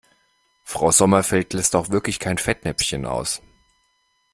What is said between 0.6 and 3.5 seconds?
Frau Sommerfeld lässt auch wirklich kein Fettnäpfchen aus.